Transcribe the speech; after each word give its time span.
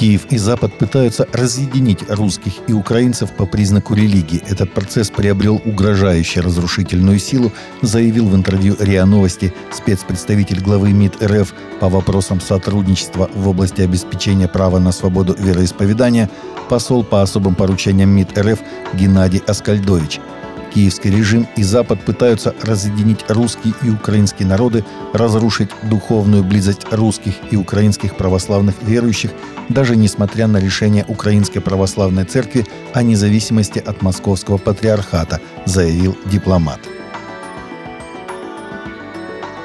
Киев 0.00 0.24
и 0.30 0.38
Запад 0.38 0.78
пытаются 0.78 1.28
разъединить 1.30 2.08
русских 2.08 2.54
и 2.66 2.72
украинцев 2.72 3.32
по 3.32 3.44
признаку 3.44 3.92
религии. 3.92 4.42
Этот 4.48 4.72
процесс 4.72 5.10
приобрел 5.10 5.60
угрожающую 5.62 6.42
разрушительную 6.42 7.18
силу, 7.18 7.52
заявил 7.82 8.26
в 8.26 8.34
интервью 8.34 8.76
РИА 8.80 9.04
Новости 9.04 9.52
спецпредставитель 9.70 10.62
главы 10.62 10.92
МИД 10.94 11.22
РФ 11.22 11.52
по 11.80 11.90
вопросам 11.90 12.40
сотрудничества 12.40 13.28
в 13.34 13.46
области 13.46 13.82
обеспечения 13.82 14.48
права 14.48 14.78
на 14.78 14.92
свободу 14.92 15.36
вероисповедания 15.38 16.30
посол 16.70 17.04
по 17.04 17.20
особым 17.20 17.54
поручениям 17.54 18.08
МИД 18.08 18.38
РФ 18.38 18.58
Геннадий 18.94 19.42
Аскальдович– 19.46 20.18
Киевский 20.70 21.10
режим 21.10 21.46
и 21.56 21.62
Запад 21.62 22.00
пытаются 22.00 22.54
разъединить 22.62 23.24
русские 23.28 23.74
и 23.82 23.90
украинские 23.90 24.48
народы, 24.48 24.84
разрушить 25.12 25.70
духовную 25.82 26.44
близость 26.44 26.86
русских 26.90 27.34
и 27.50 27.56
украинских 27.56 28.16
православных 28.16 28.76
верующих, 28.82 29.32
даже 29.68 29.96
несмотря 29.96 30.46
на 30.46 30.58
решение 30.58 31.04
Украинской 31.08 31.60
православной 31.60 32.24
церкви 32.24 32.66
о 32.94 33.02
независимости 33.02 33.78
от 33.78 34.02
Московского 34.02 34.56
патриархата, 34.56 35.40
заявил 35.66 36.16
дипломат. 36.26 36.80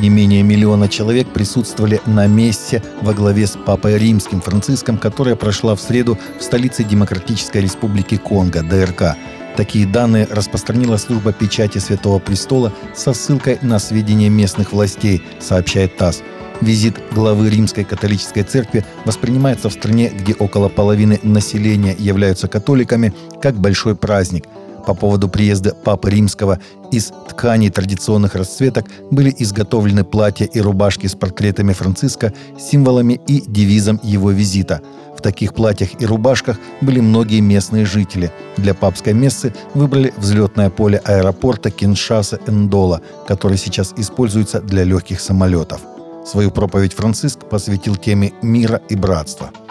Не 0.00 0.10
менее 0.10 0.42
миллиона 0.42 0.88
человек 0.88 1.28
присутствовали 1.28 2.02
на 2.04 2.26
месте 2.26 2.82
во 3.00 3.14
главе 3.14 3.46
с 3.46 3.56
Папой 3.56 3.96
Римским 3.96 4.42
Франциском, 4.42 4.98
которая 4.98 5.36
прошла 5.36 5.74
в 5.74 5.80
среду 5.80 6.18
в 6.38 6.42
столице 6.42 6.84
Демократической 6.84 7.62
Республики 7.62 8.16
Конго, 8.18 8.62
ДРК. 8.62 9.16
Такие 9.56 9.86
данные 9.86 10.28
распространила 10.30 10.98
служба 10.98 11.32
печати 11.32 11.78
Святого 11.78 12.18
Престола 12.18 12.72
со 12.94 13.14
ссылкой 13.14 13.58
на 13.62 13.78
сведения 13.78 14.28
местных 14.28 14.72
властей, 14.72 15.22
сообщает 15.40 15.96
ТАСС. 15.96 16.22
Визит 16.60 16.96
главы 17.12 17.50
Римской 17.50 17.84
католической 17.84 18.42
церкви 18.42 18.84
воспринимается 19.04 19.68
в 19.68 19.72
стране, 19.72 20.10
где 20.10 20.34
около 20.34 20.68
половины 20.68 21.20
населения 21.22 21.94
являются 21.98 22.48
католиками, 22.48 23.14
как 23.40 23.56
большой 23.56 23.96
праздник. 23.96 24.44
По 24.86 24.94
поводу 24.94 25.28
приезда 25.28 25.74
Папы 25.74 26.10
Римского 26.10 26.60
из 26.92 27.12
тканей 27.28 27.70
традиционных 27.70 28.36
расцветок 28.36 28.86
были 29.10 29.34
изготовлены 29.36 30.04
платья 30.04 30.46
и 30.46 30.60
рубашки 30.60 31.08
с 31.08 31.14
портретами 31.14 31.72
Франциска, 31.72 32.32
символами 32.58 33.20
и 33.26 33.40
девизом 33.40 34.00
его 34.02 34.30
визита– 34.30 34.80
в 35.16 35.22
таких 35.22 35.54
платьях 35.54 36.00
и 36.00 36.06
рубашках 36.06 36.58
были 36.82 37.00
многие 37.00 37.40
местные 37.40 37.86
жители. 37.86 38.30
Для 38.56 38.74
папской 38.74 39.14
мессы 39.14 39.54
выбрали 39.74 40.12
взлетное 40.18 40.68
поле 40.68 41.00
аэропорта 41.04 41.70
Киншаса-Эндола, 41.70 43.00
который 43.26 43.56
сейчас 43.56 43.94
используется 43.96 44.60
для 44.60 44.84
легких 44.84 45.20
самолетов. 45.20 45.80
Свою 46.26 46.50
проповедь 46.50 46.92
Франциск 46.92 47.48
посвятил 47.48 47.96
теме 47.96 48.32
мира 48.42 48.80
и 48.88 48.94
братства– 48.94 49.50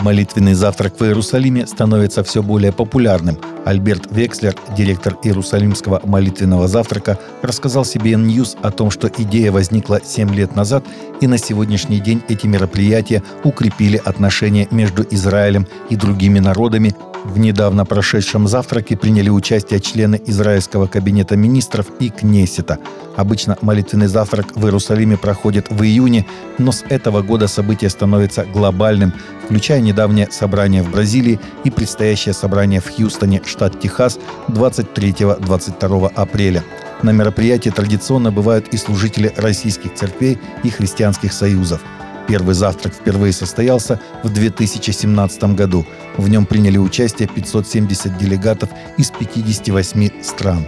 Молитвенный 0.00 0.54
завтрак 0.54 0.98
в 0.98 1.04
Иерусалиме 1.04 1.66
становится 1.66 2.24
все 2.24 2.42
более 2.42 2.72
популярным. 2.72 3.38
Альберт 3.66 4.08
Векслер, 4.10 4.54
директор 4.74 5.18
Иерусалимского 5.22 6.00
молитвенного 6.04 6.68
завтрака, 6.68 7.18
рассказал 7.42 7.82
CBN 7.82 8.24
News 8.24 8.56
о 8.62 8.70
том, 8.70 8.90
что 8.90 9.08
идея 9.18 9.52
возникла 9.52 10.00
7 10.02 10.34
лет 10.34 10.56
назад, 10.56 10.84
и 11.20 11.26
на 11.26 11.36
сегодняшний 11.36 12.00
день 12.00 12.22
эти 12.28 12.46
мероприятия 12.46 13.22
укрепили 13.44 14.00
отношения 14.02 14.66
между 14.70 15.04
Израилем 15.10 15.66
и 15.90 15.96
другими 15.96 16.38
народами 16.38 16.94
в 17.24 17.38
недавно 17.38 17.84
прошедшем 17.84 18.48
завтраке 18.48 18.96
приняли 18.96 19.28
участие 19.28 19.80
члены 19.80 20.20
израильского 20.26 20.86
кабинета 20.86 21.36
министров 21.36 21.86
и 21.98 22.10
Кнессета. 22.10 22.78
Обычно 23.16 23.58
молитвенный 23.60 24.06
завтрак 24.06 24.56
в 24.56 24.64
Иерусалиме 24.64 25.16
проходит 25.16 25.70
в 25.70 25.82
июне, 25.82 26.26
но 26.58 26.72
с 26.72 26.82
этого 26.88 27.22
года 27.22 27.48
событие 27.48 27.90
становится 27.90 28.44
глобальным, 28.44 29.12
включая 29.44 29.80
недавнее 29.80 30.28
собрание 30.30 30.82
в 30.82 30.90
Бразилии 30.90 31.40
и 31.64 31.70
предстоящее 31.70 32.32
собрание 32.32 32.80
в 32.80 32.90
Хьюстоне, 32.90 33.42
штат 33.44 33.80
Техас, 33.80 34.18
23-22 34.48 36.12
апреля. 36.14 36.64
На 37.02 37.10
мероприятии 37.10 37.70
традиционно 37.70 38.30
бывают 38.30 38.68
и 38.68 38.76
служители 38.76 39.32
российских 39.36 39.94
церквей 39.94 40.38
и 40.62 40.70
христианских 40.70 41.32
союзов– 41.32 41.80
Первый 42.28 42.54
завтрак 42.54 42.94
впервые 42.94 43.32
состоялся 43.32 44.00
в 44.22 44.32
2017 44.32 45.42
году. 45.54 45.86
В 46.16 46.28
нем 46.28 46.46
приняли 46.46 46.78
участие 46.78 47.28
570 47.28 48.16
делегатов 48.18 48.70
из 48.96 49.10
58 49.10 50.22
стран. 50.22 50.66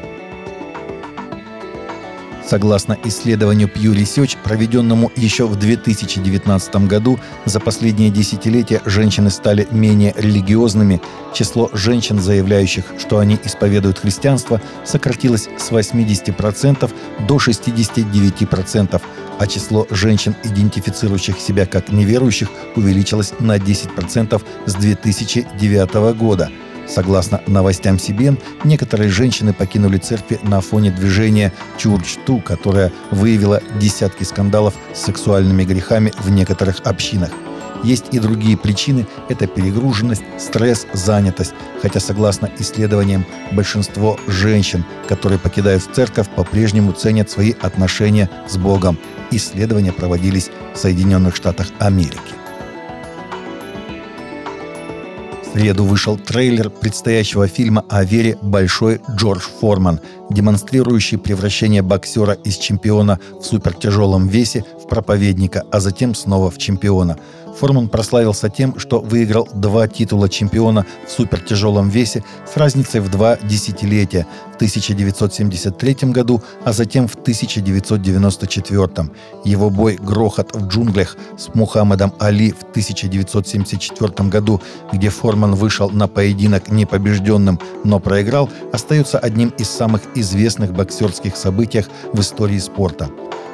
Согласно 2.53 2.99
исследованию 3.05 3.67
Pew 3.67 3.95
Research, 3.95 4.37
проведенному 4.45 5.11
еще 5.17 5.47
в 5.47 5.57
2019 5.57 6.87
году, 6.87 7.19
за 7.47 7.61
последние 7.61 8.11
десятилетия 8.11 8.83
женщины 8.85 9.31
стали 9.31 9.67
менее 9.71 10.13
религиозными. 10.19 11.01
Число 11.33 11.71
женщин, 11.73 12.21
заявляющих, 12.21 12.85
что 12.99 13.21
они 13.21 13.39
исповедуют 13.43 14.01
христианство, 14.01 14.61
сократилось 14.85 15.49
с 15.57 15.71
80% 15.71 16.91
до 17.27 17.37
69%, 17.37 19.01
а 19.43 19.47
число 19.49 19.89
женщин, 19.91 20.37
идентифицирующих 20.45 21.41
себя 21.41 21.67
как 21.67 21.91
неверующих, 21.91 22.49
увеличилось 22.77 23.33
на 23.41 23.57
10% 23.57 24.41
с 24.67 24.75
2009 24.75 26.17
года. 26.17 26.49
Согласно 26.87 27.41
новостям 27.49 27.97
CBN, 27.97 28.41
некоторые 28.63 29.11
женщины 29.11 29.53
покинули 29.53 29.99
церкви 29.99 30.39
на 30.45 30.61
фоне 30.61 30.93
движения 30.93 31.53
Church 31.77 32.21
Too, 32.25 32.41
которое 32.41 32.93
выявило 33.11 33.61
десятки 33.81 34.23
скандалов 34.23 34.75
с 34.95 35.01
сексуальными 35.01 35.65
грехами 35.65 36.13
в 36.19 36.31
некоторых 36.31 36.79
общинах. 36.85 37.33
Есть 37.83 38.07
и 38.13 38.21
другие 38.21 38.57
причины– 38.57 39.07
это 39.29 39.47
перегруженность, 39.47 40.23
стресс, 40.39 40.87
занятость. 40.93 41.53
Хотя, 41.81 41.99
согласно 41.99 42.49
исследованиям, 42.59 43.27
большинство 43.53 44.19
женщин, 44.29 44.85
которые 45.09 45.39
покидают 45.39 45.83
церковь, 45.93 46.29
по-прежнему 46.29 46.93
ценят 46.93 47.31
свои 47.31 47.55
отношения 47.61 48.31
с 48.49 48.57
Богом. 48.57 48.99
Исследования 49.33 49.93
проводились 49.93 50.51
в 50.75 50.79
Соединенных 50.79 51.35
Штатах 51.35 51.69
Америки. 51.81 52.21
В 55.43 55.55
среду 55.55 55.85
вышел 55.85 56.17
трейлер 56.17 56.71
предстоящего 56.71 57.47
фильма 57.47 57.85
о 57.91 58.05
вере 58.05 58.39
«Большой 58.41 59.01
Джордж 59.11 59.43
Форман», 59.61 60.01
демонстрирующий 60.31 61.19
превращение 61.19 61.83
боксера 61.83 62.33
из 62.33 62.57
чемпиона 62.57 63.19
в 63.39 63.43
супертяжелом 63.43 64.29
весе 64.29 64.65
в 64.83 64.89
проповедника, 64.89 65.65
а 65.71 65.81
затем 65.81 66.15
снова 66.15 66.51
в 66.51 66.59
чемпиона– 66.59 67.19
Форман 67.59 67.89
прославился 67.89 68.49
тем, 68.49 68.79
что 68.79 69.01
выиграл 69.01 69.49
два 69.55 69.89
титула 69.89 70.29
чемпиона 70.29 70.87
в 71.07 71.11
супертяжелом 71.11 71.89
весе 71.89 72.25
с 72.53 72.57
разницей 72.57 73.01
в 73.01 73.11
два 73.11 73.37
десятилетия 73.37 74.27
в 74.53 74.57
1973 74.57 76.11
году, 76.11 76.43
а 76.65 76.73
затем 76.73 77.09
в 77.09 77.15
1994. 77.15 79.11
Его 79.45 79.71
бой 79.71 79.97
«Грохот 80.01 80.55
в 80.55 80.67
джунглях» 80.69 81.17
с 81.37 81.55
Мухаммедом 81.55 82.13
Али 82.19 82.53
в 82.53 82.63
1974 82.63 84.29
году, 84.29 84.61
где 84.93 85.09
Форман 85.11 85.55
вышел 85.55 85.91
на 85.91 86.09
поединок 86.09 86.71
непобежденным, 86.71 87.59
но 87.85 87.99
проиграл, 88.01 88.49
остается 88.73 89.19
одним 89.19 89.51
из 89.59 89.69
самых 89.69 90.03
известных 90.15 90.73
боксерских 90.73 91.37
событий 91.37 91.85
в 92.13 92.21
истории 92.21 92.59
спорта. 92.59 93.11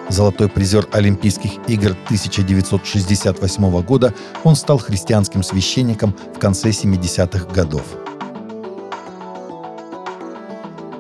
Золотой 0.09 0.49
призер 0.49 0.89
Олимпийских 0.93 1.53
игр 1.69 1.91
1968 2.07 3.83
года, 3.83 4.15
он 4.43 4.57
стал 4.57 4.79
христианским 4.79 5.43
священником 5.43 6.15
в 6.35 6.39
конце 6.39 6.71
70-х 6.71 7.47
годов. 7.53 7.83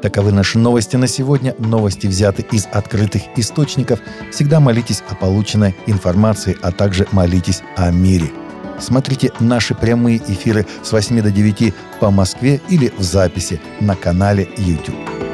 Таковы 0.03 0.31
наши 0.31 0.59
новости 0.59 0.97
на 0.97 1.09
сегодня. 1.09 1.55
Новости 1.59 2.07
взяты 2.07 2.47
из 2.53 2.67
открытых 2.71 3.23
источников. 3.37 3.99
Всегда 4.31 4.61
молитесь 4.61 5.03
о 5.09 5.15
полученной 5.15 5.75
информации, 5.87 6.57
а 6.63 6.71
также 6.71 7.09
молитесь 7.11 7.63
о 7.77 7.91
мире. 7.91 8.31
Смотрите 8.79 9.33
наши 9.41 9.75
прямые 9.75 10.19
эфиры 10.19 10.67
с 10.85 10.93
8 10.93 11.21
до 11.21 11.33
9 11.33 11.75
по 11.99 12.11
Москве 12.11 12.61
или 12.69 12.93
в 12.97 13.03
записи 13.03 13.61
на 13.81 13.97
канале 13.97 14.49
YouTube. 14.57 15.28